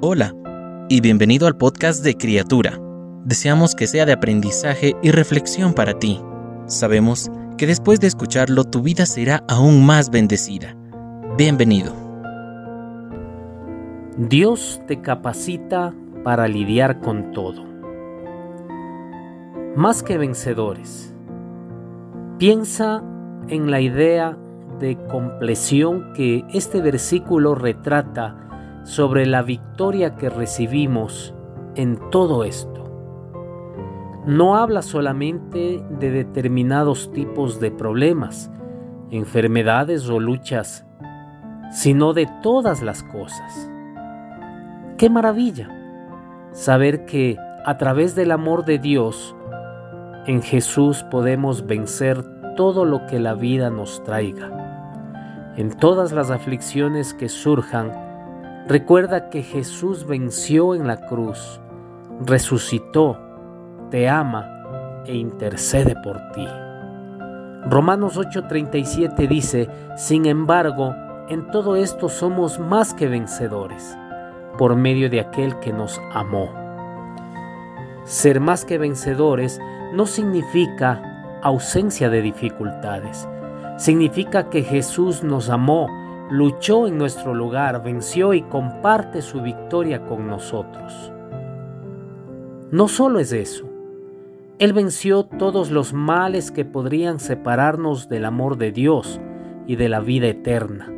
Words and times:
Hola 0.00 0.32
y 0.88 1.00
bienvenido 1.00 1.48
al 1.48 1.56
podcast 1.56 2.04
de 2.04 2.16
Criatura. 2.16 2.78
Deseamos 3.24 3.74
que 3.74 3.88
sea 3.88 4.06
de 4.06 4.12
aprendizaje 4.12 4.94
y 5.02 5.10
reflexión 5.10 5.74
para 5.74 5.98
ti. 5.98 6.20
Sabemos 6.66 7.32
que 7.56 7.66
después 7.66 7.98
de 7.98 8.06
escucharlo 8.06 8.62
tu 8.62 8.80
vida 8.80 9.06
será 9.06 9.42
aún 9.48 9.84
más 9.84 10.10
bendecida. 10.10 10.76
Bienvenido. 11.36 11.92
Dios 14.16 14.80
te 14.86 15.00
capacita 15.00 15.92
para 16.22 16.46
lidiar 16.46 17.00
con 17.00 17.32
todo. 17.32 17.64
Más 19.74 20.04
que 20.04 20.16
vencedores. 20.16 21.12
Piensa 22.38 23.02
en 23.48 23.72
la 23.72 23.80
idea 23.80 24.38
de 24.78 24.96
compleción 25.08 26.12
que 26.12 26.44
este 26.54 26.80
versículo 26.80 27.56
retrata 27.56 28.44
sobre 28.88 29.26
la 29.26 29.42
victoria 29.42 30.16
que 30.16 30.30
recibimos 30.30 31.34
en 31.74 31.98
todo 32.10 32.42
esto. 32.42 32.84
No 34.24 34.56
habla 34.56 34.80
solamente 34.80 35.84
de 35.90 36.10
determinados 36.10 37.12
tipos 37.12 37.60
de 37.60 37.70
problemas, 37.70 38.50
enfermedades 39.10 40.08
o 40.08 40.18
luchas, 40.20 40.86
sino 41.70 42.14
de 42.14 42.30
todas 42.42 42.80
las 42.80 43.02
cosas. 43.02 43.70
¡Qué 44.96 45.10
maravilla! 45.10 45.68
Saber 46.52 47.04
que 47.04 47.36
a 47.66 47.76
través 47.76 48.14
del 48.14 48.30
amor 48.30 48.64
de 48.64 48.78
Dios, 48.78 49.36
en 50.26 50.40
Jesús 50.40 51.04
podemos 51.10 51.66
vencer 51.66 52.24
todo 52.56 52.86
lo 52.86 53.06
que 53.06 53.18
la 53.18 53.34
vida 53.34 53.68
nos 53.68 54.02
traiga. 54.02 55.52
En 55.58 55.76
todas 55.76 56.12
las 56.12 56.30
aflicciones 56.30 57.12
que 57.12 57.28
surjan, 57.28 58.07
recuerda 58.68 59.30
que 59.30 59.42
Jesús 59.42 60.06
venció 60.06 60.74
en 60.74 60.86
la 60.86 60.98
cruz, 61.08 61.60
resucitó, 62.24 63.18
te 63.90 64.08
ama 64.08 65.02
e 65.06 65.16
intercede 65.16 65.96
por 66.04 66.18
ti. 66.32 66.46
Romanos 67.66 68.18
8:37 68.18 69.26
dice, 69.26 69.68
sin 69.96 70.26
embargo, 70.26 70.94
en 71.28 71.50
todo 71.50 71.76
esto 71.76 72.08
somos 72.08 72.58
más 72.58 72.94
que 72.94 73.08
vencedores, 73.08 73.96
por 74.58 74.76
medio 74.76 75.08
de 75.10 75.20
aquel 75.20 75.58
que 75.60 75.72
nos 75.72 76.00
amó. 76.12 76.48
Ser 78.04 78.40
más 78.40 78.64
que 78.64 78.78
vencedores 78.78 79.60
no 79.92 80.06
significa 80.06 81.40
ausencia 81.42 82.10
de 82.10 82.22
dificultades. 82.22 83.28
Significa 83.76 84.50
que 84.50 84.62
Jesús 84.62 85.22
nos 85.22 85.50
amó, 85.50 85.88
luchó 86.30 86.86
en 86.86 86.98
nuestro 86.98 87.34
lugar, 87.34 87.82
venció 87.82 88.34
y 88.34 88.42
comparte 88.42 89.22
su 89.22 89.40
victoria 89.40 90.04
con 90.04 90.26
nosotros. 90.26 91.12
No 92.70 92.88
solo 92.88 93.18
es 93.18 93.32
eso, 93.32 93.66
Él 94.58 94.72
venció 94.72 95.24
todos 95.24 95.70
los 95.70 95.92
males 95.92 96.50
que 96.50 96.64
podrían 96.64 97.18
separarnos 97.18 98.08
del 98.08 98.24
amor 98.24 98.58
de 98.58 98.72
Dios 98.72 99.20
y 99.66 99.76
de 99.76 99.88
la 99.88 100.00
vida 100.00 100.26
eterna. 100.28 100.92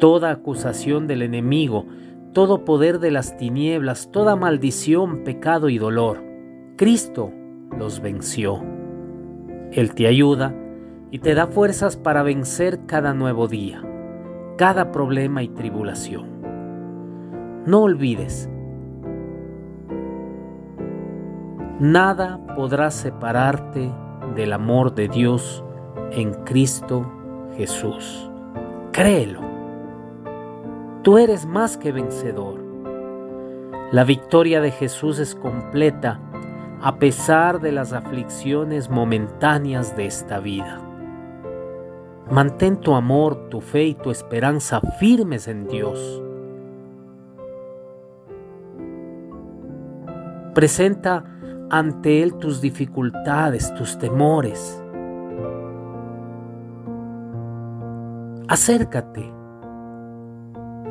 Toda 0.00 0.30
acusación 0.30 1.06
del 1.06 1.22
enemigo, 1.22 1.86
todo 2.32 2.64
poder 2.64 2.98
de 2.98 3.10
las 3.10 3.36
tinieblas, 3.36 4.10
toda 4.10 4.36
maldición, 4.36 5.24
pecado 5.24 5.68
y 5.68 5.78
dolor, 5.78 6.22
Cristo 6.76 7.32
los 7.76 8.00
venció. 8.00 8.62
Él 9.72 9.94
te 9.94 10.06
ayuda 10.06 10.54
y 11.10 11.18
te 11.18 11.34
da 11.34 11.46
fuerzas 11.46 11.96
para 11.96 12.22
vencer 12.22 12.80
cada 12.86 13.14
nuevo 13.14 13.48
día, 13.48 13.82
cada 14.58 14.90
problema 14.90 15.44
y 15.44 15.48
tribulación. 15.48 16.26
No 17.64 17.82
olvides, 17.82 18.50
nada 21.78 22.40
podrá 22.56 22.90
separarte 22.90 23.88
del 24.34 24.52
amor 24.52 24.96
de 24.96 25.06
Dios 25.06 25.64
en 26.10 26.34
Cristo 26.42 27.08
Jesús. 27.56 28.28
Créelo. 28.90 29.42
Tú 31.02 31.18
eres 31.18 31.46
más 31.46 31.76
que 31.76 31.92
vencedor. 31.92 32.58
La 33.92 34.02
victoria 34.02 34.60
de 34.60 34.72
Jesús 34.72 35.20
es 35.20 35.36
completa 35.36 36.18
a 36.82 36.96
pesar 36.98 37.60
de 37.60 37.70
las 37.70 37.92
aflicciones 37.92 38.90
momentáneas 38.90 39.96
de 39.96 40.06
esta 40.06 40.40
vida. 40.40 40.87
Mantén 42.30 42.76
tu 42.76 42.94
amor, 42.94 43.48
tu 43.48 43.60
fe 43.60 43.84
y 43.84 43.94
tu 43.94 44.10
esperanza 44.10 44.80
firmes 44.98 45.48
en 45.48 45.66
Dios. 45.66 46.22
Presenta 50.54 51.24
ante 51.70 52.22
Él 52.22 52.34
tus 52.34 52.60
dificultades, 52.60 53.72
tus 53.74 53.98
temores. 53.98 54.82
Acércate, 58.48 59.32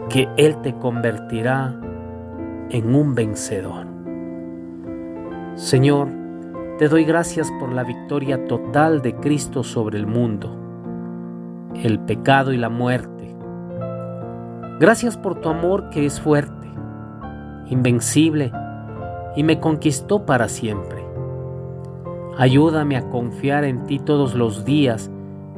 que 0.10 0.28
Él 0.38 0.62
te 0.62 0.74
convertirá 0.76 1.80
en 2.70 2.96
un 2.96 3.14
vencedor. 3.14 3.86
Señor, 5.56 6.08
te 6.78 6.88
doy 6.88 7.04
gracias 7.04 7.52
por 7.60 7.72
la 7.74 7.84
victoria 7.84 8.46
total 8.46 9.02
de 9.02 9.16
Cristo 9.16 9.64
sobre 9.64 9.98
el 9.98 10.06
mundo, 10.06 10.67
el 11.84 12.00
pecado 12.00 12.54
y 12.54 12.58
la 12.58 12.70
muerte. 12.70 13.36
Gracias 14.80 15.18
por 15.18 15.42
tu 15.42 15.50
amor 15.50 15.90
que 15.90 16.06
es 16.06 16.20
fuerte, 16.20 16.68
invencible 17.68 18.52
y 19.36 19.44
me 19.44 19.60
conquistó 19.60 20.26
para 20.26 20.50
siempre. 20.50 21.06
Ayúdame 22.38 22.98
a 22.98 23.10
confiar 23.10 23.64
en 23.64 23.86
ti 23.86 24.00
todos 24.00 24.36
los 24.36 24.66
días 24.66 25.10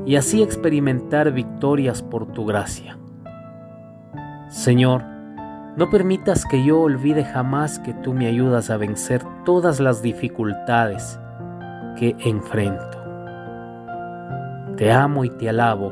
y 0.06 0.16
así 0.16 0.41
experimentar 0.41 1.31
victorias 1.31 2.02
por 2.02 2.28
tu 2.28 2.46
gracia. 2.46 2.97
Señor, 4.50 5.03
no 5.75 5.90
permitas 5.90 6.46
que 6.46 6.63
yo 6.63 6.80
olvide 6.80 7.24
jamás 7.24 7.80
que 7.80 7.94
tú 7.94 8.13
me 8.13 8.28
ayudas 8.28 8.69
a 8.69 8.78
vencer 8.78 9.22
todas 9.46 9.80
las 9.80 10.01
dificultades 10.01 11.19
que 11.97 12.16
enfrento. 12.19 12.97
Te 14.78 14.91
amo 14.91 15.25
y 15.25 15.30
te 15.30 15.50
alabo 15.50 15.91